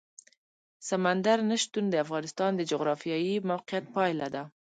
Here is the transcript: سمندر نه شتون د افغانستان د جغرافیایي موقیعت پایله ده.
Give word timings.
سمندر 0.89 1.37
نه 1.49 1.55
شتون 1.63 1.85
د 1.89 1.95
افغانستان 2.05 2.51
د 2.55 2.61
جغرافیایي 2.71 3.35
موقیعت 3.51 3.85
پایله 3.95 4.27
ده. 4.35 4.43